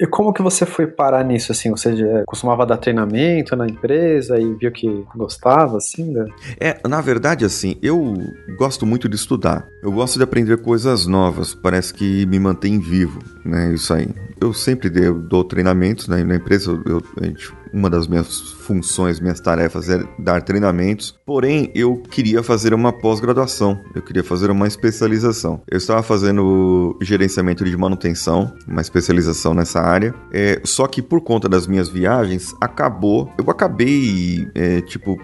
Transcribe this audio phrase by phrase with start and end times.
[0.00, 1.70] E como que você foi parar nisso, assim?
[1.70, 6.10] Você costumava dar treinamento na empresa e viu que gostava, assim?
[6.10, 6.24] Né?
[6.58, 8.16] É, na verdade, assim, eu
[8.56, 9.68] gosto muito de estudar.
[9.82, 11.54] Eu gosto de aprender coisas novas.
[11.54, 13.74] Parece que me mantém vivo, né?
[13.74, 14.08] Isso aí.
[14.40, 16.24] Eu sempre dou, dou treinamentos né?
[16.24, 16.70] na empresa.
[16.86, 22.42] Eu, a gente uma das minhas funções, minhas tarefas é dar treinamentos, porém eu queria
[22.42, 25.62] fazer uma pós-graduação, eu queria fazer uma especialização.
[25.68, 31.48] Eu estava fazendo gerenciamento de manutenção, uma especialização nessa área, é, só que por conta
[31.48, 35.18] das minhas viagens, acabou, eu acabei, é, tipo,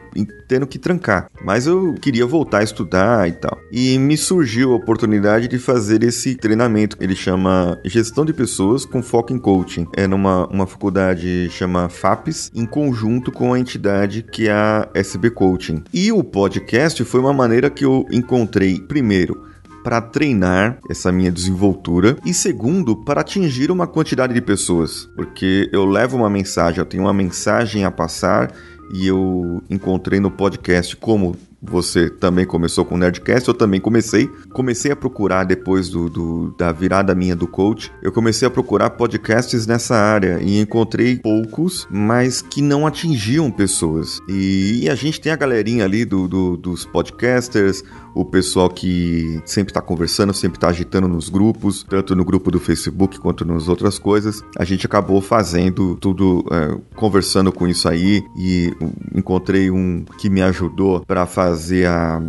[0.48, 3.58] tendo que trancar, mas eu queria voltar a estudar e tal.
[3.70, 9.02] E me surgiu a oportunidade de fazer esse treinamento, ele chama Gestão de Pessoas com
[9.02, 14.48] Foco em Coaching, é numa uma faculdade chama FAPES, em conjunto com a entidade que
[14.48, 15.82] é a SB Coaching.
[15.92, 19.46] E o podcast foi uma maneira que eu encontrei, primeiro,
[19.82, 25.84] para treinar essa minha desenvoltura e segundo, para atingir uma quantidade de pessoas, porque eu
[25.84, 28.52] levo uma mensagem, eu tenho uma mensagem a passar
[28.92, 34.28] e eu encontrei no podcast como você também começou com o Nerdcast, eu também comecei.
[34.52, 38.90] Comecei a procurar depois do, do, da virada minha do coach, eu comecei a procurar
[38.90, 44.20] podcasts nessa área e encontrei poucos, mas que não atingiam pessoas.
[44.28, 47.82] E, e a gente tem a galerinha ali do, do dos podcasters,
[48.14, 52.58] o pessoal que sempre está conversando, sempre está agitando nos grupos, tanto no grupo do
[52.58, 54.42] Facebook quanto nas outras coisas.
[54.58, 58.74] A gente acabou fazendo tudo, é, conversando com isso aí e
[59.14, 61.45] encontrei um que me ajudou para fazer
[61.84, 62.20] a.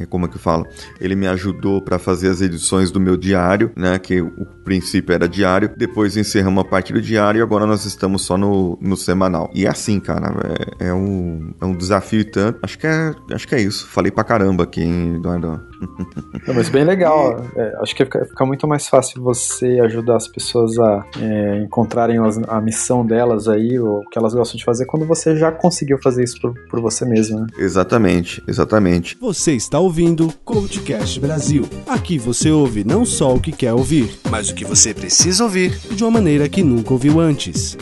[0.00, 0.66] É, como é que eu falo?
[1.00, 3.98] Ele me ajudou para fazer as edições do meu diário, né?
[3.98, 8.22] Que o princípio era diário, depois encerramos a parte do diário e agora nós estamos
[8.22, 9.50] só no, no semanal.
[9.54, 10.34] E é assim, cara,
[10.80, 12.58] é, é um, é um desafio e tanto.
[12.62, 13.86] Acho que é, acho que é isso.
[13.88, 15.16] Falei pra caramba aqui, hein?
[15.16, 15.60] Eduardo.
[16.46, 17.44] Não, mas bem legal.
[17.56, 22.18] É, acho que fica, fica, muito mais fácil você ajudar as pessoas a é, encontrarem
[22.18, 25.52] as, a missão delas aí, ou o que elas gostam de fazer, quando você já
[25.52, 27.46] conseguiu fazer isso por, por você mesmo, né?
[27.58, 29.16] Exatamente, exatamente.
[29.20, 31.68] Você está ouvindo Coachcast Brasil.
[31.86, 35.78] Aqui você ouve não só o que quer ouvir, mas o que você precisa ouvir
[35.92, 37.76] de uma maneira que nunca ouviu antes.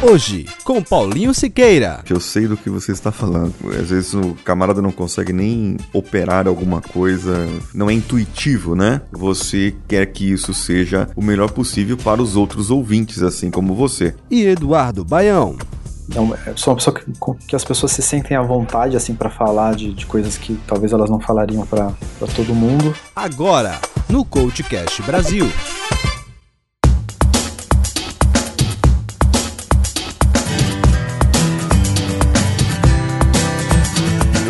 [0.00, 2.04] Hoje, com Paulinho Siqueira.
[2.08, 3.52] Eu sei do que você está falando.
[3.80, 9.00] Às vezes o camarada não consegue nem operar alguma coisa, não é intuitivo, né?
[9.10, 14.14] Você quer que isso seja o melhor possível para os outros ouvintes, assim como você.
[14.30, 15.56] E Eduardo Baião.
[16.08, 17.04] Então, sou uma pessoa que,
[17.46, 20.92] que, as pessoas se sentem à vontade, assim, para falar de, de, coisas que talvez
[20.92, 21.92] elas não falariam para
[22.34, 22.94] todo mundo.
[23.14, 25.46] Agora, no CoachCast Brasil.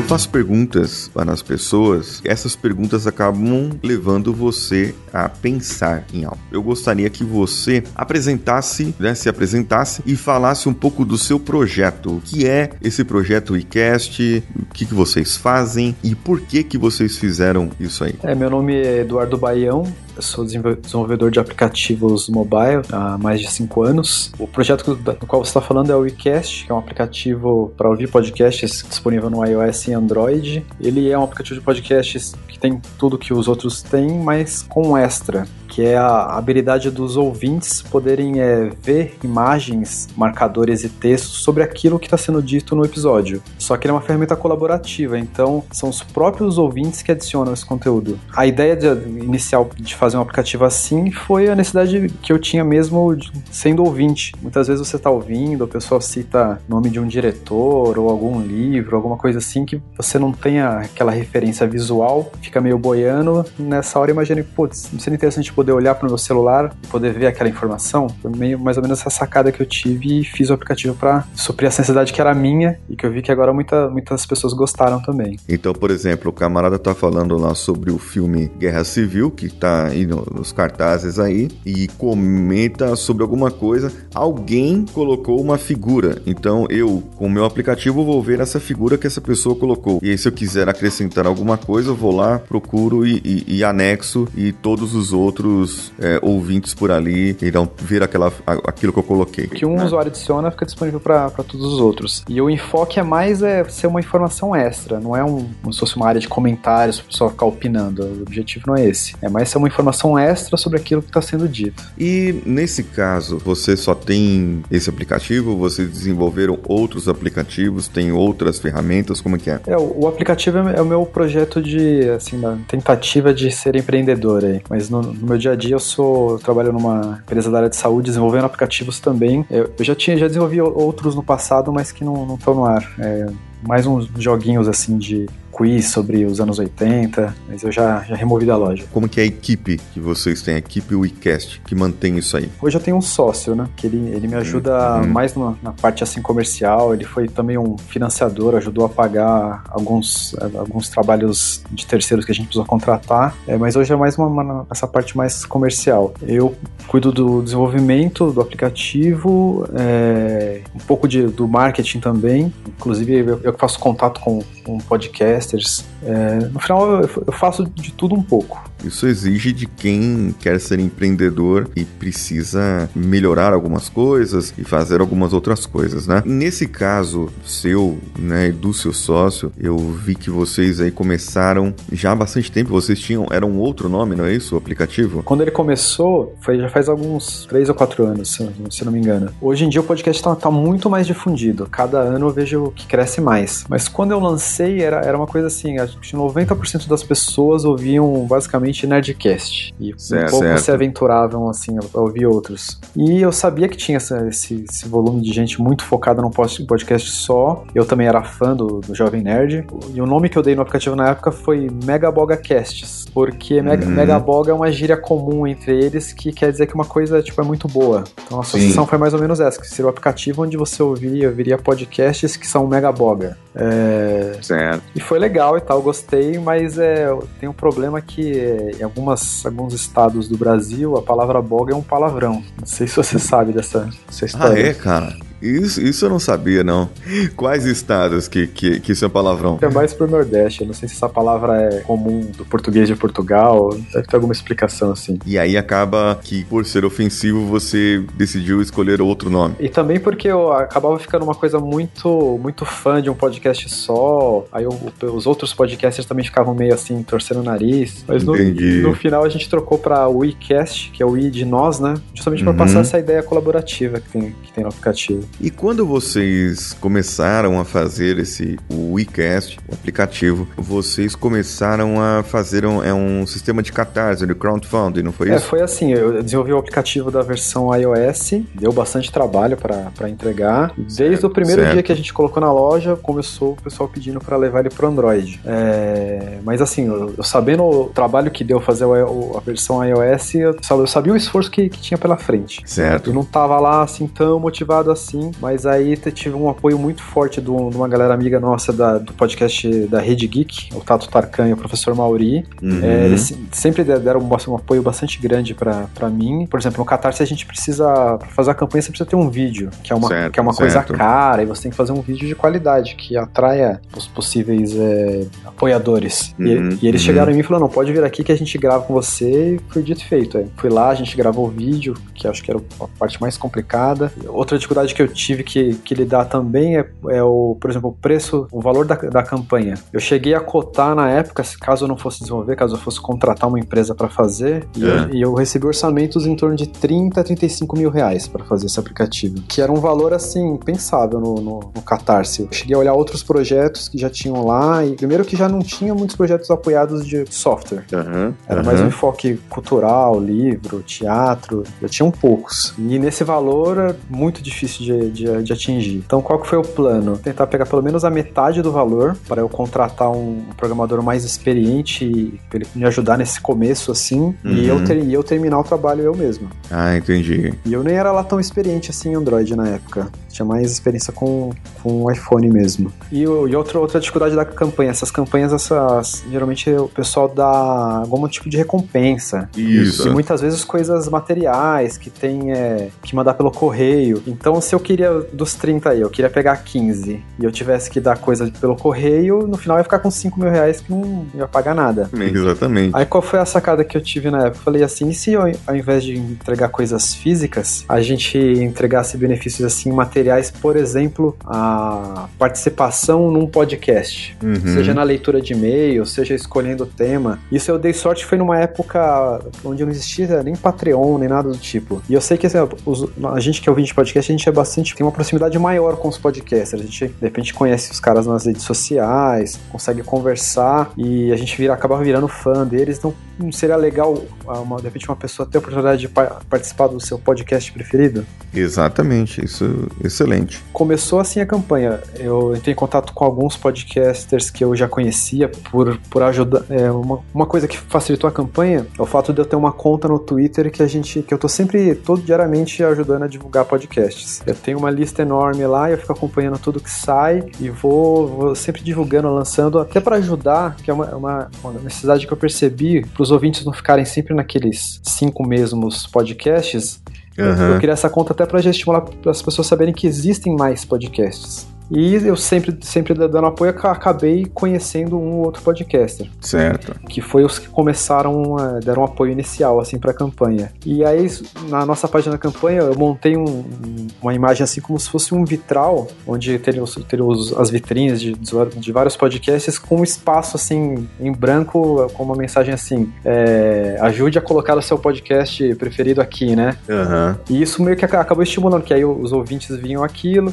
[0.09, 6.39] Faço perguntas para as pessoas, essas perguntas acabam levando você a pensar em algo.
[6.51, 12.17] Eu gostaria que você apresentasse, né, se apresentasse e falasse um pouco do seu projeto.
[12.17, 14.43] O que é esse projeto iCast?
[14.57, 18.15] O que, que vocês fazem e por que que vocês fizeram isso aí?
[18.23, 23.49] É, meu nome é Eduardo Baião, eu sou desenvolvedor de aplicativos mobile há mais de
[23.49, 24.33] cinco anos.
[24.37, 27.89] O projeto do qual você está falando é o WeCast, que é um aplicativo para
[27.89, 30.67] ouvir podcasts disponível no iOS e Android.
[30.81, 34.99] Ele é um aplicativo de podcasts que tem tudo que os outros têm, mas com
[34.99, 41.63] extra que é a habilidade dos ouvintes poderem é, ver imagens, marcadores e textos sobre
[41.63, 43.43] aquilo que está sendo dito no episódio.
[43.59, 47.65] Só que ele é uma ferramenta colaborativa, então são os próprios ouvintes que adicionam esse
[47.65, 48.19] conteúdo.
[48.35, 48.89] A ideia de,
[49.21, 53.17] inicial de fazer um aplicativo assim foi a necessidade que eu tinha mesmo
[53.51, 54.33] sendo ouvinte.
[54.41, 58.97] Muitas vezes você está ouvindo, a pessoa cita nome de um diretor ou algum livro,
[58.97, 63.45] alguma coisa assim que você não tenha aquela referência visual, fica meio boiando.
[63.59, 67.27] Nessa hora imagine, putz, seria interessante poder olhar para o meu celular e poder ver
[67.27, 68.09] aquela informação.
[68.23, 71.25] Foi meio mais ou menos essa sacada que eu tive e fiz o aplicativo para
[71.35, 74.53] suprir essa necessidade que era minha e que eu vi que agora muita, muitas pessoas
[74.53, 75.39] gostaram também.
[75.49, 79.95] Então, por exemplo, o camarada tá falando lá sobre o filme Guerra Civil, que tá
[79.99, 83.93] aí nos cartazes aí, e comenta sobre alguma coisa.
[84.15, 86.21] Alguém colocou uma figura.
[86.27, 90.01] Então, eu, com o meu aplicativo, vou ver essa figura que essa pessoa colocou.
[90.03, 93.65] E aí, se eu quiser acrescentar alguma coisa, eu vou lá, procuro e, e, e
[93.65, 99.03] anexo, e todos os outros é, ouvintes por ali irão ver aquela, aquilo que eu
[99.03, 99.47] coloquei.
[99.47, 99.85] O que um né?
[99.85, 102.25] usuário adiciona fica disponível para todos os outros.
[102.29, 105.81] E o enfoque é mais é ser uma informação extra, não é um, como se
[105.81, 108.05] fosse uma área de comentários para o pessoal ficar opinando.
[108.05, 109.15] O objetivo não é esse.
[109.21, 111.83] É mais ser uma informação informação extra sobre aquilo que está sendo dito.
[111.99, 115.57] E nesse caso, você só tem esse aplicativo?
[115.57, 117.89] Vocês desenvolveram outros aplicativos?
[117.89, 119.21] Tem outras ferramentas?
[119.21, 119.61] Como é que é?
[119.67, 123.77] É, o, o aplicativo é, é o meu projeto de, assim, da tentativa de ser
[123.77, 124.61] empreendedor aí.
[124.69, 127.71] Mas no, no, meu dia a dia eu sou, eu trabalho numa empresa da área
[127.71, 129.45] de saúde desenvolvendo aplicativos também.
[129.51, 132.85] Eu, eu já tinha, já desenvolvi outros no passado, mas que não estão no ar.
[132.99, 133.27] É,
[133.63, 138.47] mais uns joguinhos assim de quiz sobre os anos 80, mas eu já, já removi
[138.47, 138.85] da loja.
[138.93, 142.49] Como que é a equipe que vocês têm, a equipe WeCast, que mantém isso aí?
[142.61, 145.09] Hoje eu tenho um sócio, né, que ele, ele me ajuda uhum.
[145.09, 150.35] mais na, na, parte assim comercial, ele foi também um financiador, ajudou a pagar alguns,
[150.57, 154.27] alguns trabalhos de terceiros que a gente precisou contratar, é, mas hoje é mais uma,
[154.27, 156.15] uma, essa parte mais comercial.
[156.23, 156.55] Eu
[156.87, 163.55] cuido do desenvolvimento do aplicativo, é, um pouco de, do marketing também, inclusive eu, eu
[163.55, 165.85] faço contato com, com podcast podcasters.
[166.03, 168.69] É, no final, eu faço de tudo um pouco.
[168.85, 175.33] Isso exige de quem quer ser empreendedor e precisa melhorar algumas coisas e fazer algumas
[175.33, 176.23] outras coisas, né?
[176.25, 182.17] Nesse caso seu, né, do seu sócio, eu vi que vocês aí começaram já há
[182.17, 182.71] bastante tempo.
[182.71, 185.23] Vocês tinham, era um outro nome, não é isso, o aplicativo?
[185.25, 188.99] Quando ele começou, foi já faz alguns três ou quatro anos, se, se não me
[188.99, 189.31] engano.
[189.41, 191.67] Hoje em dia o podcast está tá muito mais difundido.
[191.71, 193.65] Cada ano eu vejo que cresce mais.
[193.69, 198.27] Mas quando eu lancei, era, era uma coisa assim, acho que 90% das pessoas ouviam
[198.27, 199.75] basicamente Nerdcast.
[199.81, 200.61] E certo, pouco certo.
[200.61, 202.79] se aventuravam assim a ouvir outros.
[202.97, 207.11] E eu sabia que tinha essa, esse, esse, volume de gente muito focada num podcast
[207.11, 207.65] só.
[207.75, 209.67] Eu também era fã do, do Jovem Nerd.
[209.95, 213.07] E o nome que eu dei no aplicativo na época foi Megaboga Casts.
[213.13, 213.93] Porque Mega, uhum.
[213.93, 217.45] Megaboga é uma gíria comum entre eles que quer dizer que uma coisa tipo, é
[217.45, 218.05] muito boa.
[218.25, 218.91] Então a associação Sim.
[218.91, 222.47] foi mais ou menos essa: que seria o aplicativo onde você ouviria, ouviria podcasts que
[222.47, 223.37] são Megaboga.
[223.55, 224.39] É...
[224.41, 224.83] Certo.
[224.95, 227.09] E foi legal e tal, gostei, mas é,
[227.41, 228.33] tem um problema que
[228.79, 232.43] em algumas, alguns estados do Brasil a palavra boga é um palavrão.
[232.59, 234.65] Não sei se você sabe dessa, dessa história.
[234.65, 235.28] Ah, é, cara?
[235.41, 236.89] Isso, isso eu não sabia, não.
[237.37, 239.59] Quais estados que, que, que isso é palavrão?
[239.63, 240.63] É mais pro Nordeste.
[240.63, 243.71] Eu não sei se essa palavra é comum do português de Portugal.
[243.93, 245.19] Deve ter alguma explicação assim.
[245.25, 249.55] E aí acaba que, por ser ofensivo, você decidiu escolher outro nome.
[249.61, 254.45] E também porque eu acabava ficando uma coisa muito, muito fã de um podcast só.
[254.53, 254.77] Aí eu,
[255.15, 258.05] os outros podcasters também ficavam meio assim, torcendo o nariz.
[258.07, 261.79] Mas no, no final a gente trocou pra WeCast, que é o I de nós,
[261.79, 261.95] né?
[262.15, 262.59] Justamente pra uhum.
[262.59, 265.28] passar essa ideia colaborativa que tem, que tem no aplicativo.
[265.41, 272.67] E quando vocês começaram a fazer esse o WeCast, o aplicativo, vocês começaram a fazer
[272.67, 275.45] um, é um sistema de catarse, de crowdfunding, não foi é, isso?
[275.45, 275.93] É, foi assim.
[275.93, 280.73] Eu desenvolvi o aplicativo da versão iOS, deu bastante trabalho para entregar.
[280.77, 281.75] Desde certo, o primeiro certo.
[281.75, 284.89] dia que a gente colocou na loja, começou o pessoal pedindo para levar ele pro
[284.89, 285.41] Android.
[285.45, 290.35] É, mas assim, eu, eu, sabendo o trabalho que deu fazer o, a versão iOS,
[290.35, 292.61] eu, eu sabia o esforço que, que tinha pela frente.
[292.67, 293.11] Certo.
[293.11, 297.03] Eu não tava lá assim tão motivado assim assim, mas aí tive um apoio muito
[297.03, 301.49] forte de uma galera amiga nossa da, do podcast da Rede Geek, o Tato Tarkan
[301.49, 302.47] e o professor Mauri.
[302.63, 302.81] Uhum.
[302.83, 306.47] É, eles sempre deram um, um apoio bastante grande para mim.
[306.47, 307.87] Por exemplo, no Catarse a gente precisa,
[308.19, 310.43] para fazer a campanha, você precisa ter um vídeo, que é uma, certo, que é
[310.43, 314.07] uma coisa cara, e você tem que fazer um vídeo de qualidade, que atraia os
[314.07, 316.35] possíveis é, apoiadores.
[316.39, 317.07] Uhum, e, e, eles uhum.
[317.07, 319.57] chegaram em mim e falaram: não, pode vir aqui que a gente grava com você,
[319.57, 320.39] e foi dito e feito.
[320.39, 320.45] É.
[320.57, 324.13] Fui lá, a gente gravou o vídeo, que acho que era a parte mais complicada.
[324.29, 327.93] Outra dificuldade que eu tive que, que lidar também é, é, o, por exemplo, o
[327.93, 329.75] preço, o valor da, da campanha.
[329.93, 333.49] Eu cheguei a cotar na época, caso eu não fosse desenvolver, caso eu fosse contratar
[333.49, 334.79] uma empresa para fazer, é.
[334.79, 338.45] e, eu, e, eu, recebi orçamentos em torno de 30 a 35 mil reais para
[338.45, 342.43] fazer esse aplicativo, que era um valor assim, pensável no, no, no Catarse.
[342.43, 345.61] Eu cheguei a olhar outros projetos que já tinham lá, e primeiro que já não
[345.61, 347.85] tinha muitos projetos apoiados de software.
[347.93, 348.67] Uhum, era uhum.
[348.67, 352.75] mais um enfoque cultural, livro, teatro, já tinham poucos.
[352.79, 356.03] E nesse valor é muito difícil de de, de, atingir.
[356.07, 357.17] Então, qual que foi o plano?
[357.19, 362.39] Tentar pegar pelo menos a metade do valor para eu contratar um programador mais experiente
[362.49, 364.53] para ele me ajudar nesse começo, assim, uhum.
[364.53, 366.49] e, eu ter, e eu terminar o trabalho eu mesmo.
[366.71, 367.53] Ah, entendi.
[367.65, 370.09] E eu nem era lá tão experiente assim em Android na época.
[370.39, 371.51] Tinha mais experiência com,
[371.83, 372.93] com o iPhone mesmo.
[373.11, 378.29] E, e outra, outra dificuldade da campanha, essas campanhas, essas, geralmente o pessoal dá algum
[378.29, 379.51] tipo de recompensa.
[379.57, 380.07] Isso.
[380.07, 384.23] E muitas vezes coisas materiais que tem é, que mandar pelo correio.
[384.29, 387.99] Então, se eu queria, dos 30 aí, eu queria pegar 15 e eu tivesse que
[387.99, 391.49] dar coisa pelo correio, no final ia ficar com 5 mil reais que não ia
[391.49, 392.09] pagar nada.
[392.15, 392.95] Exatamente.
[392.95, 394.59] Aí qual foi a sacada que eu tive na época?
[394.59, 399.17] Eu falei assim, e se eu, ao invés de entregar coisas físicas, a gente entregasse
[399.17, 404.55] benefícios assim materiais materiais, por exemplo, a participação num podcast, Uhum.
[404.75, 407.39] seja na leitura de e-mail, seja escolhendo o tema.
[407.51, 411.57] Isso eu dei sorte foi numa época onde não existia nem Patreon, nem nada do
[411.57, 412.03] tipo.
[412.09, 414.49] E eu sei que assim, os- a gente que é ouvinte de podcast, a gente
[414.49, 416.83] é bastante tem uma proximidade maior com os podcasters.
[416.83, 421.57] A gente de repente conhece os caras nas redes sociais, consegue conversar e a gente
[421.57, 422.99] vira acaba virando fã deles.
[422.99, 426.41] Então, não seria legal ah, uma, de repente uma pessoa ter a oportunidade de pa-
[426.51, 428.27] participar do seu podcast preferido?
[428.53, 430.63] Exatamente, isso excelente.
[430.73, 432.01] começou assim a campanha.
[432.17, 436.65] Eu entrei em contato com alguns podcasters que eu já conhecia por, por ajudar.
[436.69, 439.73] É, uma, uma coisa que facilitou a campanha é o fato de eu ter uma
[439.73, 441.23] conta no Twitter que a gente.
[441.23, 444.43] que eu tô sempre, todo diariamente, ajudando a divulgar podcasts.
[444.47, 448.55] Eu tenho uma lista enorme lá, eu fico acompanhando tudo que sai e vou, vou
[448.55, 453.05] sempre divulgando, lançando, até para ajudar, que é uma, uma, uma necessidade que eu percebi,
[453.07, 457.01] para os ouvintes não ficarem sempre naqueles cinco mesmos podcasts.
[457.39, 457.75] Aham.
[457.75, 461.67] Eu criei essa conta até já estimular para as pessoas saberem que existem mais podcasts.
[461.91, 466.95] E eu sempre, sempre dando apoio, ac- acabei conhecendo um ou outro podcaster, Certo.
[467.09, 470.71] que foi os que começaram, deram um apoio inicial, assim, pra campanha.
[470.85, 471.27] E aí,
[471.69, 475.35] na nossa página da campanha, eu montei um- um- uma imagem assim como se fosse
[475.35, 480.05] um vitral, onde teria, os- teria os- as vitrines de, de vários podcasts com um
[480.05, 485.75] espaço, assim, em branco, com uma mensagem assim, eh, ajude a colocar o seu podcast
[485.77, 486.77] preferido aqui, né?
[486.89, 487.39] Aham.
[487.49, 490.53] E isso meio que aca- acabou estimulando, que aí os ouvintes vinham aquilo,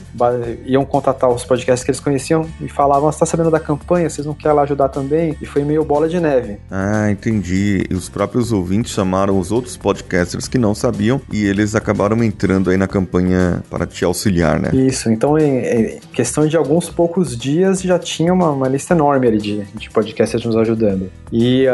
[0.65, 4.09] iam contatar os podcasts que eles conheciam e falavam: Você tá sabendo da campanha?
[4.09, 5.35] Vocês não querem lá ajudar também?
[5.41, 6.57] E foi meio bola de neve.
[6.69, 7.85] Ah, entendi.
[7.89, 12.69] E os próprios ouvintes chamaram os outros podcasters que não sabiam e eles acabaram entrando
[12.69, 14.69] aí na campanha para te auxiliar, né?
[14.73, 19.27] Isso, então em, em questão de alguns poucos dias já tinha uma, uma lista enorme
[19.27, 21.11] ali de, de podcasters nos ajudando.
[21.31, 21.65] E,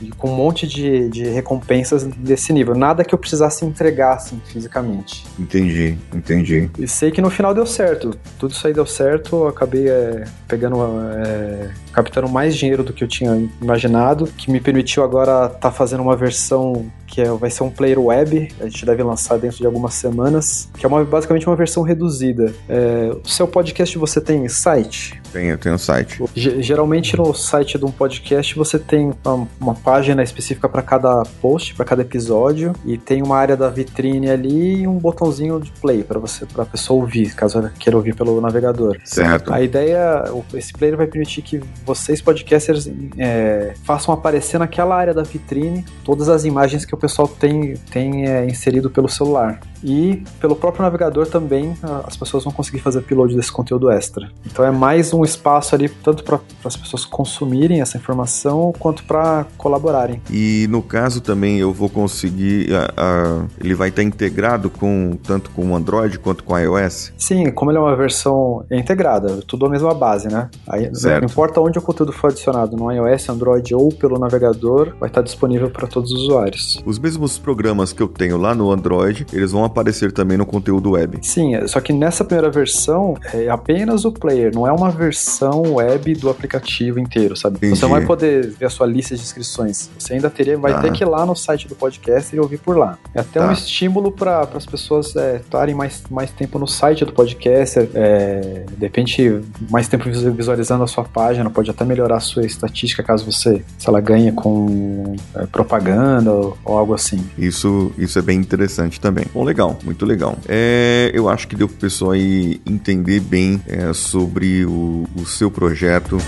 [0.00, 2.74] e com um monte de, de recompensas desse nível.
[2.74, 5.24] Nada que eu precisasse entregar assim, fisicamente.
[5.38, 6.70] Entendi, entendi.
[6.78, 8.14] E sei que no final deu certo.
[8.38, 8.99] Tudo isso aí deu certo.
[9.00, 10.76] Eu acabei é, pegando,
[11.24, 16.02] é, captando mais dinheiro do que eu tinha imaginado, que me permitiu agora estar fazendo
[16.02, 18.48] uma versão que é, vai ser um player web.
[18.60, 22.54] A gente deve lançar dentro de algumas semanas, que é uma, basicamente uma versão reduzida.
[22.68, 25.20] É, o seu podcast você tem site?
[25.32, 26.22] Tem, tem um site.
[26.34, 31.22] Ge- Geralmente no site de um podcast você tem uma, uma página específica para cada
[31.42, 35.70] post, para cada episódio, e tem uma área da vitrine ali e um botãozinho de
[35.72, 38.96] play para você, para a pessoa ouvir, caso ela queira ouvir pelo navegador.
[39.04, 39.52] Certo.
[39.52, 41.60] A ideia, esse player vai permitir que
[41.94, 47.26] vocês, podcasters, é, façam aparecer naquela área da vitrine todas as imagens que o pessoal
[47.26, 49.60] tem, tem é, inserido pelo celular.
[49.82, 51.74] E pelo próprio navegador também
[52.06, 54.30] as pessoas vão conseguir fazer upload desse conteúdo extra.
[54.46, 59.46] Então é mais um espaço ali, tanto para as pessoas consumirem essa informação, quanto para
[59.56, 60.20] colaborarem.
[60.30, 62.68] E no caso também eu vou conseguir.
[62.74, 67.12] a- a- ele vai estar integrado com tanto com o Android quanto com o iOS?
[67.16, 70.48] Sim, como ele é uma versão integrada, tudo a mesma base, né?
[70.68, 71.22] Aí, Certo.
[71.22, 75.22] Não importa onde o conteúdo for adicionado, no iOS, Android ou pelo navegador, vai estar
[75.22, 76.80] disponível para todos os usuários.
[76.84, 80.90] Os mesmos programas que eu tenho lá no Android, eles vão aparecer também no conteúdo
[80.92, 81.18] web.
[81.22, 85.74] Sim, é- só que nessa primeira versão é apenas o player, não é uma versão
[85.74, 87.56] web do aplicativo inteiro, sabe?
[87.56, 87.76] Entendi.
[87.76, 89.90] Você não vai poder ver a sua lista de inscrições.
[89.98, 92.76] Você ainda teria, vai ter que ir lá no site do podcast e ouvir por
[92.76, 92.98] lá.
[93.14, 93.48] É até Tá.
[93.48, 98.64] um estímulo para as pessoas é, estarem mais, mais tempo no site do podcast, é,
[98.70, 103.02] de repente mais tempo visu- visualizando a sua página, pode até melhorar a sua estatística
[103.02, 107.24] caso você, se ela ganha com é, propaganda ou, ou algo assim.
[107.38, 109.24] Isso, isso é bem interessante também.
[109.32, 110.38] Bom, legal, muito legal.
[110.48, 115.50] É, eu acho que deu pro pessoal aí entender bem é, sobre o, o seu
[115.50, 116.18] projeto.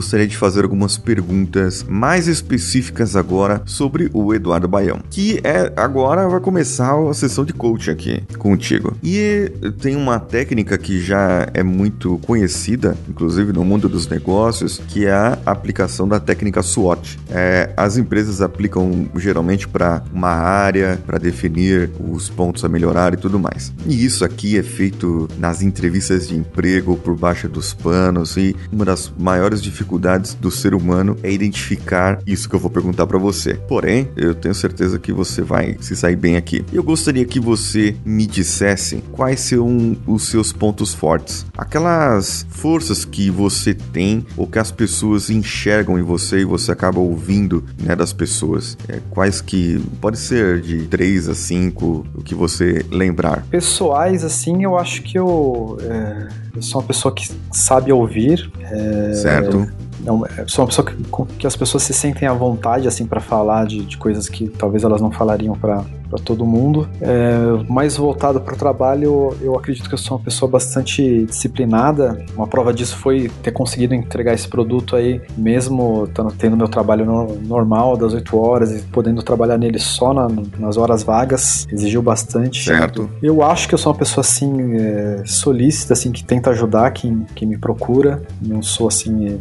[0.00, 6.26] Gostaria de fazer algumas perguntas mais específicas agora sobre o Eduardo Baião, que é agora
[6.26, 8.96] vai começar a sessão de coaching aqui contigo.
[9.02, 15.04] E tem uma técnica que já é muito conhecida, inclusive no mundo dos negócios, que
[15.04, 17.18] é a aplicação da técnica SWOT.
[17.28, 23.18] É, as empresas aplicam geralmente para uma área, para definir os pontos a melhorar e
[23.18, 23.70] tudo mais.
[23.86, 28.86] E isso aqui é feito nas entrevistas de emprego, por baixo dos panos, e uma
[28.86, 33.18] das maiores dificuldades dificuldades do ser humano é identificar isso que eu vou perguntar para
[33.18, 33.54] você.
[33.54, 36.64] Porém, eu tenho certeza que você vai se sair bem aqui.
[36.72, 43.30] Eu gostaria que você me dissesse quais são os seus pontos fortes, aquelas forças que
[43.30, 48.12] você tem ou que as pessoas enxergam em você e você acaba ouvindo né, das
[48.12, 48.78] pessoas.
[48.88, 53.44] É, quais que pode ser de 3 a 5, o que você lembrar.
[53.50, 58.50] Pessoais, assim, eu acho que eu, é, eu sou uma pessoa que sabe ouvir.
[58.60, 59.79] É, certo.
[60.04, 63.66] Não, sou uma pessoa que, que, as pessoas se sentem à vontade assim para falar
[63.66, 66.88] de, de, coisas que talvez elas não falariam para para todo mundo.
[67.00, 72.24] É, mais voltado para o trabalho, eu acredito que eu sou uma pessoa bastante disciplinada.
[72.34, 77.36] Uma prova disso foi ter conseguido entregar esse produto aí, mesmo tendo meu trabalho no,
[77.42, 81.66] normal das 8 horas e podendo trabalhar nele só na, nas horas vagas.
[81.70, 82.64] Exigiu bastante.
[82.64, 83.08] Certo.
[83.22, 87.24] Eu acho que eu sou uma pessoa assim, é, solícita, assim, que tenta ajudar quem,
[87.34, 88.22] quem me procura.
[88.42, 89.40] Não sou assim,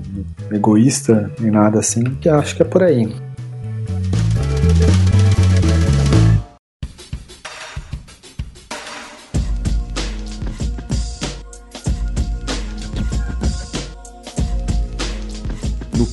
[0.52, 2.04] egoísta nem nada assim.
[2.22, 3.10] Que acho que é por aí.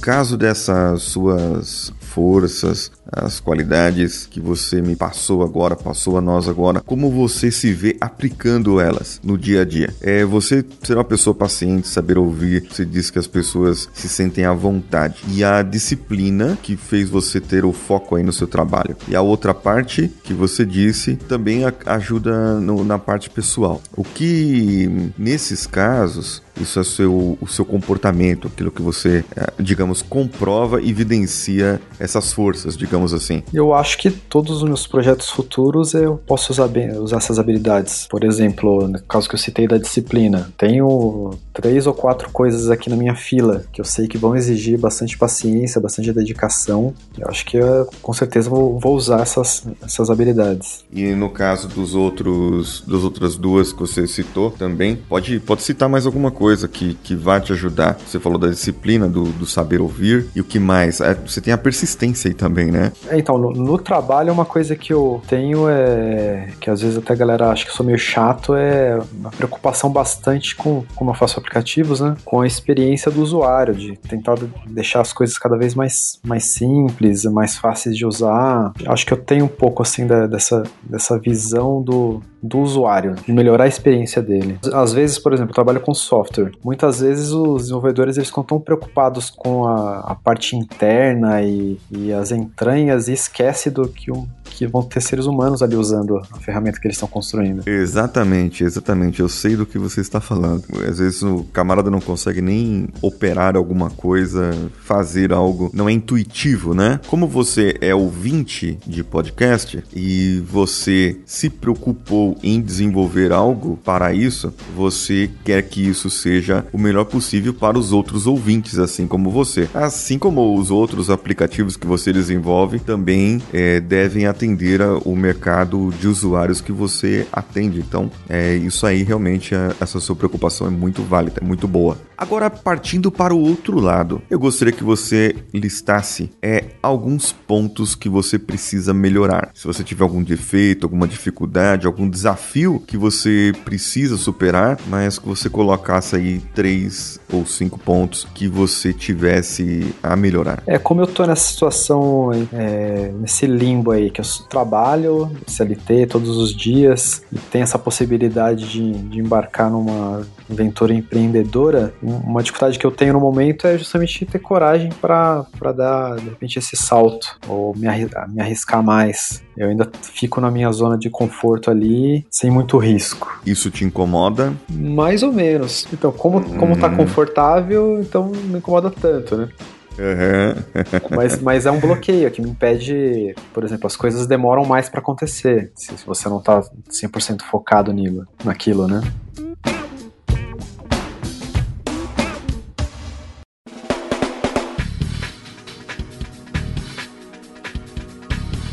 [0.07, 6.81] Caso dessas suas forças, as qualidades que você me passou agora, passou a nós agora,
[6.81, 9.93] como você se vê aplicando elas no dia a dia?
[10.01, 14.45] É você ser uma pessoa paciente, saber ouvir, você diz que as pessoas se sentem
[14.45, 15.23] à vontade.
[15.29, 18.97] E a disciplina que fez você ter o foco aí no seu trabalho.
[19.09, 23.81] E a outra parte que você disse também ajuda no, na parte pessoal.
[23.97, 30.01] O que nesses casos isso é seu, o seu comportamento, aquilo que você, é, digamos,
[30.03, 33.43] comprova e evidencia essas forças, digamos assim?
[33.53, 38.07] Eu acho que todos os meus projetos futuros eu posso usar, bem, usar essas habilidades.
[38.09, 42.91] Por exemplo, no caso que eu citei da disciplina, tenho três ou quatro coisas aqui
[42.91, 46.95] na minha fila que eu sei que vão exigir bastante paciência, bastante dedicação.
[47.19, 50.85] Eu acho que eu, com certeza vou, vou usar essas, essas habilidades.
[50.93, 55.89] E no caso dos outros, das outras duas que você citou também, pode, pode citar
[55.89, 57.99] mais alguma coisa que, que vai te ajudar?
[58.07, 61.01] Você falou da disciplina, do, do saber ouvir e o que mais?
[61.01, 62.86] É, você tem a persistência aí também, né?
[63.09, 66.49] É, então, no, no, trabalho, uma coisa que eu tenho é.
[66.61, 70.55] que às vezes até a galera acha que sou meio chato, é uma preocupação bastante
[70.57, 72.17] com como eu faço aplicativos, né?
[72.25, 77.25] Com a experiência do usuário, de tentar deixar as coisas cada vez mais, mais simples,
[77.25, 78.73] mais fáceis de usar.
[78.87, 83.33] Acho que eu tenho um pouco assim da, dessa, dessa visão do, do usuário, de
[83.33, 84.59] melhorar a experiência dele.
[84.73, 86.53] Às vezes, por exemplo, eu trabalho com software.
[86.65, 92.13] Muitas vezes os desenvolvedores eles ficam tão preocupados com a, a parte interna e, e,
[92.13, 94.11] as entranhas e esquece do que,
[94.45, 97.69] que vão ter seres humanos ali usando a ferramenta que eles estão construindo.
[97.69, 99.21] Exatamente, exatamente.
[99.21, 100.65] Eu sei do que você está falando.
[100.89, 104.51] Às vezes o camarada não consegue nem operar alguma coisa,
[104.83, 107.01] fazer algo, não é intuitivo, né?
[107.07, 114.53] Como você é ouvinte de podcast e você se preocupou em desenvolver algo para isso,
[114.75, 119.69] você quer que isso seja o melhor possível para os outros ouvintes, assim como você.
[119.75, 126.09] Assim como os outros aplicativos que você desenvolve também é, devem atender o mercado de
[126.09, 127.79] usuários que você atende.
[127.79, 131.99] Então, é, isso aí realmente, é, essa sua preocupação é muito válida, é muito boa.
[132.17, 138.09] Agora, partindo para o outro lado, eu gostaria que você listasse é, alguns pontos que
[138.09, 139.51] você precisa melhorar.
[139.55, 145.29] Se você tiver algum defeito, alguma dificuldade, algum desafio que você precisa superar, mas que
[145.29, 150.63] você colocasse aí três ou cinco pontos que você tivesse a melhorar.
[150.67, 156.37] É, como eu tô nessa situação, é, nesse limbo aí, que eu trabalho CLT todos
[156.37, 162.87] os dias e tem essa possibilidade de, de embarcar numa aventura empreendedora, uma dificuldade que
[162.87, 165.45] eu tenho no momento é justamente ter coragem para
[165.77, 167.87] dar, de repente, esse salto, ou me,
[168.29, 169.43] me arriscar mais.
[169.57, 173.41] Eu ainda fico na minha zona de conforto ali, sem muito risco.
[173.45, 174.53] Isso te incomoda?
[174.71, 175.87] Mais ou menos.
[175.93, 176.59] Então, como, hum.
[176.59, 176.97] como tá hum.
[176.97, 179.49] confortável, então não incomoda tanto, né?
[179.99, 181.17] Uhum.
[181.17, 185.01] mas, mas é um bloqueio que me impede, por exemplo, as coisas demoram mais para
[185.01, 189.01] acontecer, se, se, você não tá 100% focado nilo, naquilo, né?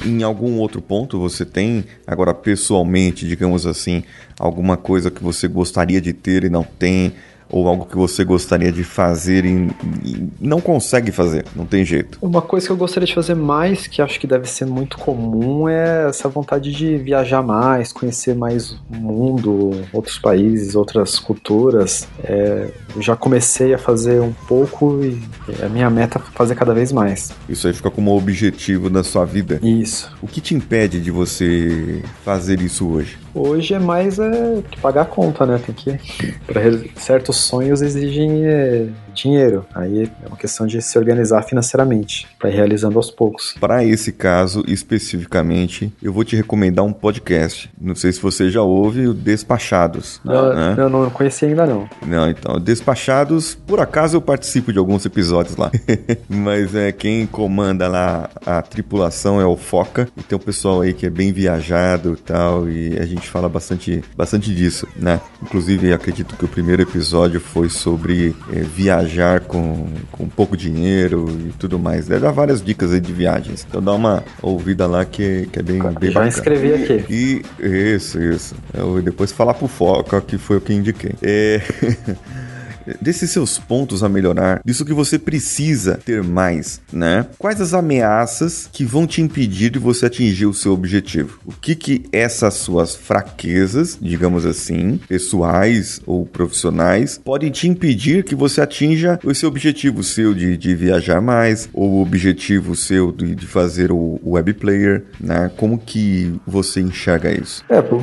[0.06, 4.04] em algum outro ponto você tem, agora pessoalmente, digamos assim,
[4.38, 7.14] alguma coisa que você gostaria de ter e não tem?
[7.54, 9.70] Ou algo que você gostaria de fazer e,
[10.04, 12.18] e não consegue fazer, não tem jeito?
[12.20, 15.70] Uma coisa que eu gostaria de fazer mais, que acho que deve ser muito comum,
[15.70, 22.08] é essa vontade de viajar mais, conhecer mais o mundo, outros países, outras culturas.
[22.24, 25.22] É, eu já comecei a fazer um pouco e
[25.64, 27.32] a minha meta é fazer cada vez mais.
[27.48, 29.60] Isso aí fica como objetivo da sua vida?
[29.62, 30.12] Isso.
[30.24, 33.23] O que te impede de você fazer isso hoje?
[33.34, 35.60] Hoje é mais é, que pagar a conta, né?
[35.66, 36.34] Tem que.
[36.46, 36.62] Pra,
[36.96, 39.66] certos sonhos exigem é, dinheiro.
[39.74, 43.56] Aí é uma questão de se organizar financeiramente para ir realizando aos poucos.
[43.60, 47.72] Para esse caso especificamente, eu vou te recomendar um podcast.
[47.80, 50.20] Não sei se você já ouve o Despachados.
[50.24, 50.76] Não, né?
[50.78, 51.88] eu não conheci ainda não.
[52.06, 55.72] Não, então, Despachados, por acaso eu participo de alguns episódios lá.
[56.28, 60.08] Mas é quem comanda lá a tripulação é o Foca.
[60.18, 62.70] E tem um pessoal aí que é bem viajado e tal.
[62.70, 65.22] E a gente gente fala bastante, bastante disso, né?
[65.42, 71.52] Inclusive, acredito que o primeiro episódio foi sobre é, viajar com, com pouco dinheiro e
[71.54, 72.08] tudo mais.
[72.08, 73.66] Dá várias dicas aí de viagens.
[73.68, 76.28] Então dá uma ouvida lá que, que é bem, bem Já bacana.
[76.28, 77.06] escrevi aqui.
[77.10, 77.42] E
[77.96, 78.56] isso, isso.
[78.74, 81.16] Eu depois falar pro Foca que foi o que indiquei.
[81.22, 81.62] É...
[83.02, 87.26] desses seus pontos a melhorar, disso que você precisa ter mais, né?
[87.38, 91.40] Quais as ameaças que vão te impedir de você atingir o seu objetivo?
[91.46, 98.36] O que que essas suas fraquezas, digamos assim, pessoais ou profissionais, podem te impedir que
[98.36, 103.36] você atinja o seu objetivo seu de, de viajar mais, ou o objetivo seu de,
[103.36, 105.52] de fazer o, o web player, né?
[105.58, 107.64] Como que você enxerga isso?
[107.70, 108.02] É, por,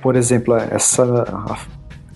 [0.00, 1.04] por exemplo, essa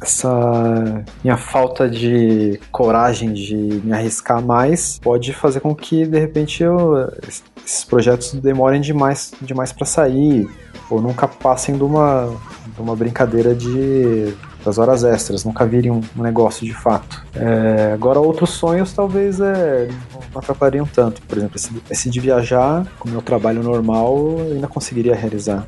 [0.07, 6.63] essa minha falta de coragem de me arriscar mais pode fazer com que de repente
[6.63, 6.95] eu,
[7.65, 10.49] esses projetos demorem demais demais para sair
[10.89, 12.33] ou nunca passem de uma,
[12.75, 14.33] de uma brincadeira de
[14.65, 17.25] das horas extras, nunca virem um, negócio de fato.
[17.37, 22.85] É, agora outros sonhos talvez é, não atrapalhariam tanto, por exemplo, esse, esse de viajar,
[22.99, 25.65] com o meu trabalho normal, eu ainda conseguiria realizar.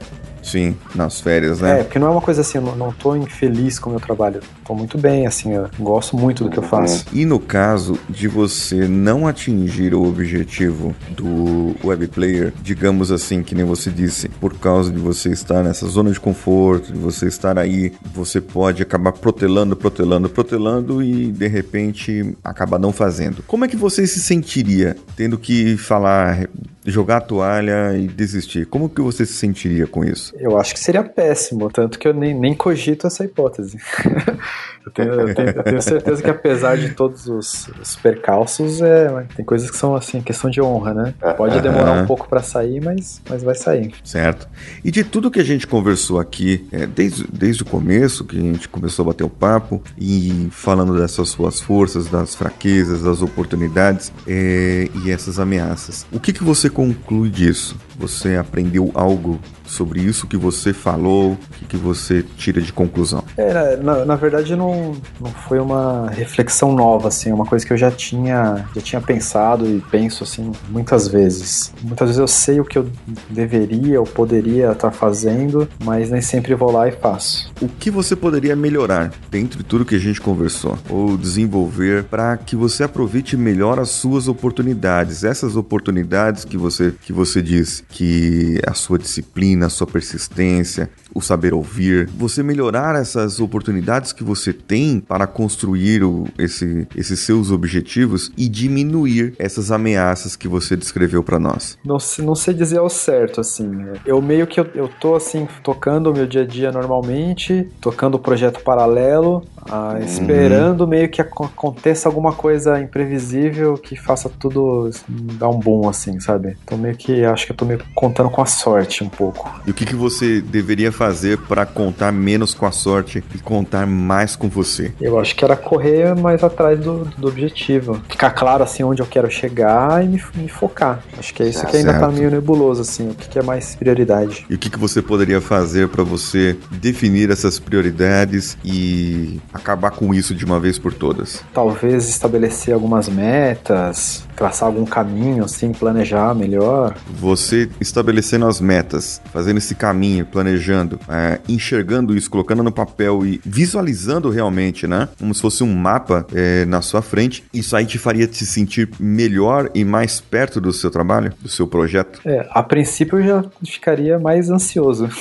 [0.49, 1.81] Sim, nas férias, né?
[1.81, 4.01] É, porque não é uma coisa assim, eu não, não tô infeliz com o meu
[4.01, 4.41] trabalho.
[4.65, 7.05] Tô muito bem, assim, eu gosto muito do que eu faço.
[7.13, 13.55] E no caso de você não atingir o objetivo do web player, digamos assim, que
[13.55, 17.59] nem você disse, por causa de você estar nessa zona de conforto, de você estar
[17.59, 23.43] aí, você pode acabar protelando, protelando, protelando e de repente acabar não fazendo.
[23.47, 26.49] Como é que você se sentiria tendo que falar
[26.91, 28.67] jogar a toalha e desistir.
[28.67, 30.35] Como que você se sentiria com isso?
[30.39, 33.79] Eu acho que seria péssimo, tanto que eu nem, nem cogito essa hipótese.
[34.87, 39.27] eu, tenho, eu, tenho, eu, tenho, certeza que apesar de todos os, os percalços, é,
[39.37, 41.15] tem coisas que são assim, questão de honra, né?
[41.37, 43.95] Pode demorar um pouco para sair, mas, mas vai sair.
[44.05, 44.49] Certo.
[44.85, 48.41] E de tudo que a gente conversou aqui, é, desde, desde o começo, que a
[48.41, 54.13] gente começou a bater o papo, e falando dessas suas forças, das fraquezas, das oportunidades
[54.27, 57.88] é, e essas ameaças, o que, que você conclui disso?
[57.99, 61.33] Você aprendeu algo sobre isso que você falou?
[61.33, 63.23] O que, que você tira de conclusão?
[63.37, 67.73] É, na, na, verdade, não, não foi uma reflexão nova, assim, é uma coisa que
[67.73, 71.73] eu já tinha, já tinha pensado e penso, assim, muitas vezes.
[71.83, 72.89] Muitas vezes eu sei o que eu
[73.29, 77.53] deveria ou poderia estar fazendo, mas nem sempre vou lá e faço.
[77.61, 80.79] O que você poderia melhorar dentro de tudo que a gente conversou?
[80.89, 85.25] Ou desenvolver para que você aproveite melhor as suas oportunidades?
[85.25, 91.23] Essas oportunidades que você, que você diz que a sua disciplina, a sua persistência, o
[91.23, 97.51] saber ouvir, você melhorar essas oportunidades que você tem para construir o, esse, esses seus
[97.51, 101.79] objetivos e diminuir essas ameaças que você descreveu para nós.
[101.85, 103.69] Não, não sei dizer ao certo, assim.
[104.07, 108.15] Eu meio que eu, eu tô assim, tocando o meu dia a dia normalmente, tocando
[108.15, 110.05] o projeto paralelo, ah, uhum.
[110.05, 110.87] esperando uhum.
[110.87, 116.57] meio que aconteça alguma coisa imprevisível que faça tudo dar um boom, assim, sabe?
[116.65, 119.51] Então meio que acho que eu tô meio contando com a sorte um pouco.
[119.67, 123.87] E o que, que você deveria fazer para contar menos com a sorte e contar
[123.87, 124.93] mais com você?
[125.01, 128.01] Eu acho que era correr mais atrás do, do objetivo.
[128.09, 131.03] Ficar claro assim onde eu quero chegar e me, me focar.
[131.19, 132.13] Acho que é isso que ainda tá certo.
[132.13, 134.47] tá meio nebuloso, assim, o que, que é mais prioridade.
[134.49, 140.15] E o que, que você poderia fazer para você definir essas prioridades e acabar com
[140.15, 141.43] isso de uma vez por todas?
[141.53, 146.95] Talvez estabelecer algumas metas, traçar algum caminho, assim, planejar melhor.
[147.19, 153.41] Você estabelecendo as metas, fazendo esse caminho, planejando, é, enxergando isso, colocando no papel e
[153.45, 155.09] visualizando realmente, né?
[155.19, 158.89] Como se fosse um mapa é, na sua frente, isso aí te faria te sentir
[158.99, 162.21] melhor e mais perto do seu trabalho, do seu projeto?
[162.25, 165.09] É, a princípio eu já ficaria mais ansioso.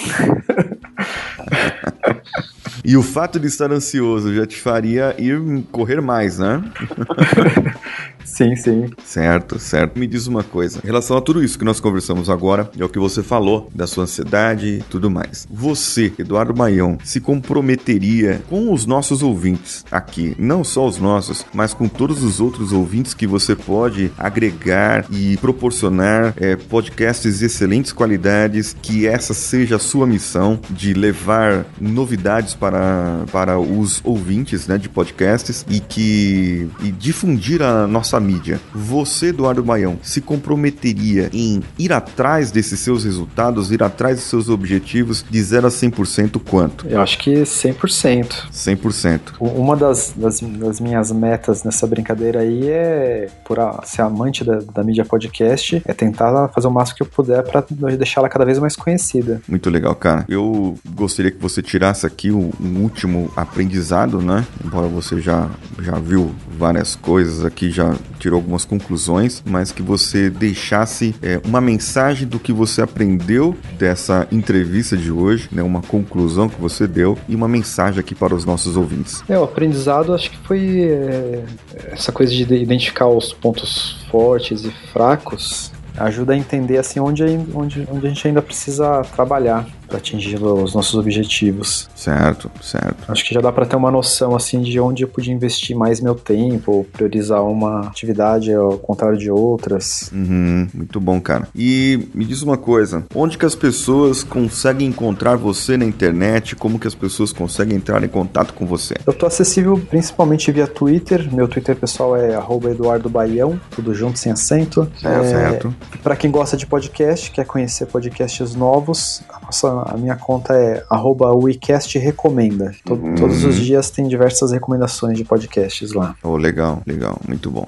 [2.88, 5.38] E o fato de estar ansioso já te faria ir
[5.74, 6.64] correr mais, né?
[8.28, 8.86] Sim, sim.
[9.04, 9.98] Certo, certo.
[9.98, 10.80] Me diz uma coisa.
[10.84, 13.88] Em relação a tudo isso que nós conversamos agora, e ao que você falou da
[13.88, 15.48] sua ansiedade e tudo mais.
[15.50, 21.74] Você, Eduardo Maião, se comprometeria com os nossos ouvintes aqui, não só os nossos, mas
[21.74, 27.94] com todos os outros ouvintes que você pode agregar e proporcionar é, podcasts de excelentes
[27.94, 34.78] qualidades, que essa seja a sua missão de levar novidades para, para os ouvintes né,
[34.78, 38.60] de podcasts e que e difundir a nossa mídia.
[38.74, 44.50] Você, Eduardo Maião, se comprometeria em ir atrás desses seus resultados, ir atrás dos seus
[44.50, 46.88] objetivos de 0 a 100% quanto?
[46.88, 48.50] Eu acho que 100%.
[48.52, 49.20] 100%.
[49.40, 54.60] Uma das, das, das minhas metas nessa brincadeira aí é, por a, ser amante da,
[54.60, 57.64] da mídia podcast, é tentar fazer o máximo que eu puder para
[57.98, 59.42] deixá-la cada vez mais conhecida.
[59.48, 60.26] Muito legal, cara.
[60.28, 64.46] Eu gostaria que você tirasse aqui um, um último aprendizado, né?
[64.64, 65.50] Embora você já,
[65.80, 71.62] já viu várias coisas aqui, já tirou algumas conclusões, mas que você deixasse é, uma
[71.62, 75.62] mensagem do que você aprendeu dessa entrevista de hoje, né?
[75.62, 79.24] Uma conclusão que você deu e uma mensagem aqui para os nossos ouvintes.
[79.30, 81.44] É, o aprendizado acho que foi é,
[81.92, 87.88] essa coisa de identificar os pontos fortes e fracos ajuda a entender assim onde, onde,
[87.92, 91.90] onde a gente ainda precisa trabalhar para atingir os nossos objetivos.
[91.96, 93.12] Certo, certo.
[93.12, 96.00] Acho que já dá para ter uma noção assim de onde eu podia investir mais
[96.02, 100.12] meu tempo, priorizar uma atividade ao contrário de outras.
[100.14, 101.48] Uhum, muito bom, cara.
[101.56, 106.56] E me diz uma coisa, onde que as pessoas conseguem encontrar você na internet?
[106.56, 108.96] Como que as pessoas conseguem entrar em contato com você?
[109.06, 111.34] Eu tô acessível principalmente via Twitter.
[111.34, 112.38] Meu Twitter pessoal é
[112.70, 114.90] @eduardobaião, tudo junto sem acento.
[115.04, 115.76] É, é certo.
[116.04, 120.84] Para quem gosta de podcast, quer conhecer podcasts novos, a nossa a minha conta é
[120.92, 122.74] @wecastrecomenda.
[122.90, 123.16] Uhum.
[123.16, 126.16] Todos os dias tem diversas recomendações de podcasts lá.
[126.24, 127.66] Oh, legal, legal, muito bom.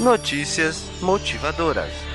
[0.00, 2.11] Notícias motivadoras.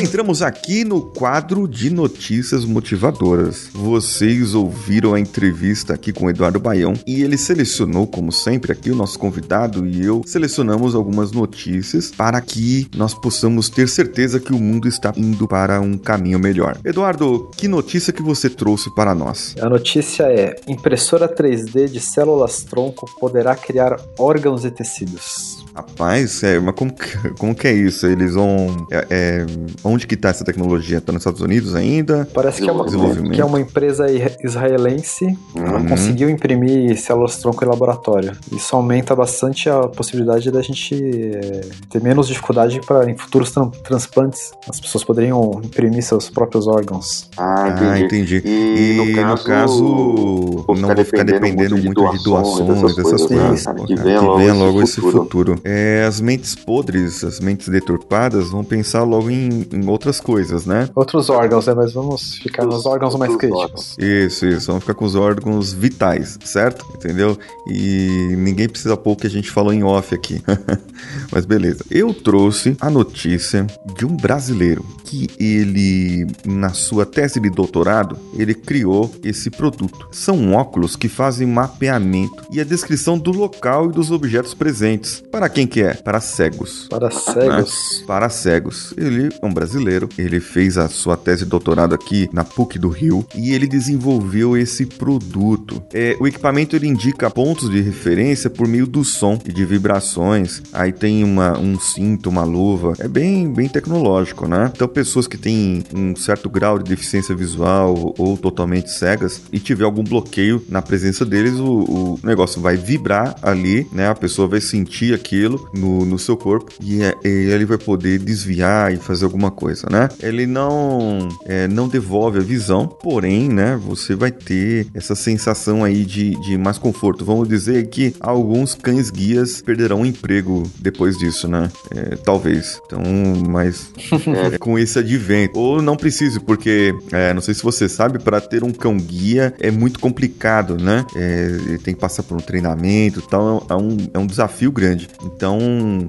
[0.00, 3.68] Entramos aqui no quadro de notícias motivadoras.
[3.70, 8.90] Vocês ouviram a entrevista aqui com o Eduardo Baião e ele selecionou, como sempre, aqui
[8.90, 14.54] o nosso convidado e eu selecionamos algumas notícias para que nós possamos ter certeza que
[14.54, 16.78] o mundo está indo para um caminho melhor.
[16.82, 19.54] Eduardo, que notícia que você trouxe para nós?
[19.60, 25.59] A notícia é: impressora 3D de células tronco poderá criar órgãos e tecidos.
[25.80, 26.92] Rapaz, é, mas como,
[27.38, 28.06] como que é isso?
[28.06, 28.86] Eles vão.
[28.90, 29.46] É, é,
[29.82, 31.00] onde que tá essa tecnologia?
[31.00, 32.28] Tá nos Estados Unidos ainda?
[32.34, 32.84] Parece que é, uma,
[33.30, 34.06] que é uma empresa
[34.44, 35.24] israelense.
[35.54, 35.66] Uhum.
[35.66, 38.32] Ela conseguiu imprimir células-tronco em laboratório.
[38.52, 43.66] Isso aumenta bastante a possibilidade da gente é, ter menos dificuldade para em futuros tra
[43.84, 47.28] transplantes as pessoas poderiam imprimir seus próprios órgãos.
[47.36, 47.84] Ah, entendi.
[47.84, 48.42] Ah, entendi.
[48.44, 53.64] E, e, no, caso, caso não vou ficar dependendo muito, muito de doações, dessas coisas.
[53.64, 55.22] Cara, que venha logo, venha logo esse futuro.
[55.22, 55.60] futuro.
[55.72, 60.88] É, as mentes podres, as mentes deturpadas vão pensar logo em, em outras coisas, né?
[60.96, 61.74] Outros órgãos, né?
[61.74, 63.96] Mas vamos ficar nos órgãos mais críticos.
[63.96, 64.66] Isso, isso.
[64.66, 66.84] Vamos ficar com os órgãos vitais, certo?
[66.96, 67.38] Entendeu?
[67.68, 70.42] E ninguém precisa pôr o que a gente falou em off aqui.
[71.30, 71.84] Mas beleza.
[71.88, 73.64] Eu trouxe a notícia
[73.96, 80.08] de um brasileiro que ele, na sua tese de doutorado, ele criou esse produto.
[80.10, 85.22] São óculos que fazem mapeamento e a descrição do local e dos objetos presentes.
[85.30, 85.94] Para quem que é?
[85.94, 86.86] Para cegos.
[86.88, 87.98] Para cegos?
[88.00, 88.06] Né?
[88.06, 88.94] Para cegos.
[88.96, 92.88] Ele é um brasileiro, ele fez a sua tese de doutorado aqui na PUC do
[92.88, 95.82] Rio e ele desenvolveu esse produto.
[95.92, 100.62] É, o equipamento ele indica pontos de referência por meio do som e de vibrações.
[100.72, 102.94] Aí tem uma, um cinto, uma luva.
[102.98, 104.70] É bem, bem tecnológico, né?
[104.74, 109.84] Então, pessoas que têm um certo grau de deficiência visual ou totalmente cegas e tiver
[109.84, 114.08] algum bloqueio na presença deles, o, o negócio vai vibrar ali, né?
[114.08, 118.18] A pessoa vai sentir aquilo no, no seu corpo e, é, e ele vai poder
[118.18, 120.08] desviar e fazer alguma coisa, né?
[120.20, 123.78] Ele não, é, não devolve a visão, porém, né?
[123.86, 127.24] Você vai ter essa sensação aí de, de mais conforto.
[127.24, 131.70] Vamos dizer que alguns cães guias perderão o emprego depois disso, né?
[131.94, 132.80] É, talvez.
[132.86, 133.02] Então,
[133.48, 133.92] mas
[134.52, 135.58] é, com esse advento.
[135.58, 139.54] Ou não precise, porque é, não sei se você sabe, para ter um cão guia
[139.58, 141.04] é muito complicado, né?
[141.16, 145.08] É, tem que passar por um treinamento tal, é um, é um desafio grande.
[145.34, 145.58] Então,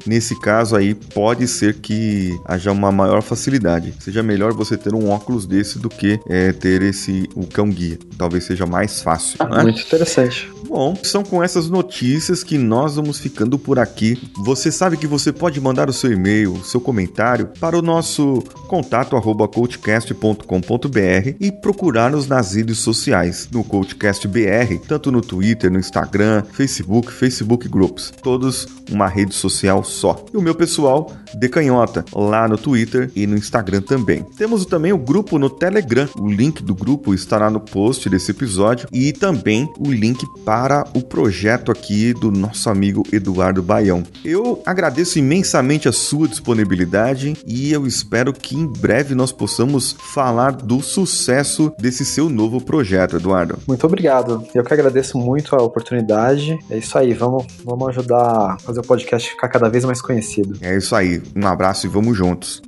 [0.05, 3.93] nesse caso aí, pode ser que haja uma maior facilidade.
[3.99, 7.97] Seja melhor você ter um óculos desse do que é, ter esse o cão guia.
[8.17, 9.37] Talvez seja mais fácil.
[9.39, 9.63] Ah?
[9.63, 10.49] Muito interessante.
[10.71, 14.17] Bom, são com essas notícias que nós vamos ficando por aqui.
[14.37, 18.41] Você sabe que você pode mandar o seu e-mail, o seu comentário para o nosso
[18.69, 25.77] contato arroba coachcast.com.br e procurar-nos nas redes sociais, no Coachcast BR, tanto no Twitter, no
[25.77, 30.25] Instagram, Facebook, Facebook Groups, todos uma rede social só.
[30.33, 34.23] E o meu pessoal, Decanhota, lá no Twitter e no Instagram também.
[34.37, 38.87] Temos também o grupo no Telegram, o link do grupo estará no post desse episódio
[38.91, 44.03] e também o link para o projeto aqui do nosso amigo Eduardo Baião.
[44.23, 50.51] Eu agradeço imensamente a sua disponibilidade e eu espero que em breve nós possamos falar
[50.51, 53.57] do sucesso desse seu novo projeto, Eduardo.
[53.67, 54.45] Muito obrigado.
[54.53, 56.57] Eu que agradeço muito a oportunidade.
[56.69, 60.57] É isso aí, vamos, vamos ajudar a fazer o podcast ficar cada vez mais conhecido.
[60.61, 61.21] É isso aí.
[61.35, 62.61] Um abraço e vamos juntos.